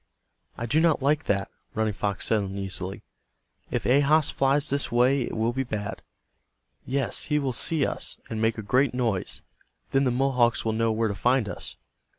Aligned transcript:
"I 0.57 0.65
do 0.65 0.79
not 0.81 1.03
like 1.03 1.25
that," 1.25 1.51
Running 1.75 1.93
Fox 1.93 2.25
said, 2.25 2.41
uneasily. 2.41 3.03
"If 3.69 3.83
Ahas 3.83 4.31
flies 4.33 4.71
this 4.71 4.91
way 4.91 5.21
it 5.21 5.37
will 5.37 5.53
be 5.53 5.61
bad. 5.61 6.01
Yes, 6.87 7.25
he 7.25 7.37
will 7.37 7.53
see 7.53 7.85
us, 7.85 8.17
and 8.27 8.41
make 8.41 8.57
a 8.57 8.63
great 8.63 8.95
noise. 8.95 9.43
Then 9.91 10.05
the 10.05 10.09
Mohawks 10.09 10.65
will 10.65 10.73
know 10.73 10.91
where 10.91 11.07
to 11.07 11.13
find 11.13 11.47
us." 11.47 11.75